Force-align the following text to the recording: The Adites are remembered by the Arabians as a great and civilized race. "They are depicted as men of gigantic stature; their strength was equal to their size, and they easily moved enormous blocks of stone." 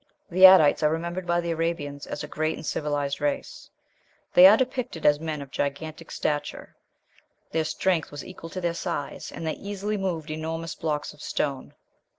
The 0.31 0.47
Adites 0.47 0.81
are 0.81 0.89
remembered 0.89 1.27
by 1.27 1.41
the 1.41 1.51
Arabians 1.51 2.07
as 2.07 2.23
a 2.23 2.27
great 2.27 2.55
and 2.57 2.65
civilized 2.65 3.21
race. 3.21 3.69
"They 4.33 4.47
are 4.47 4.57
depicted 4.57 5.05
as 5.05 5.19
men 5.19 5.43
of 5.43 5.51
gigantic 5.51 6.09
stature; 6.09 6.75
their 7.51 7.65
strength 7.65 8.09
was 8.09 8.25
equal 8.25 8.49
to 8.49 8.61
their 8.61 8.73
size, 8.73 9.31
and 9.31 9.45
they 9.45 9.53
easily 9.57 9.97
moved 9.97 10.31
enormous 10.31 10.73
blocks 10.73 11.13
of 11.13 11.21
stone." 11.21 11.75